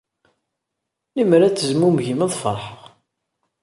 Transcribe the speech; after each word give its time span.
Lemmer 1.17 1.41
ad 1.43 1.53
tezmumgem, 1.55 2.19
ad 2.25 2.33
feṛḥeɣ. 2.41 2.79